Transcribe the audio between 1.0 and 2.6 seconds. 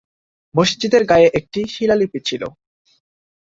গায়ে একটি শিলালিপি ছিল।